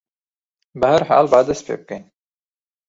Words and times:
بەهەرحاڵ 0.81 1.25
با 1.31 1.39
دەست 1.47 1.63
پێ 1.67 1.75
بکەین. 1.81 2.03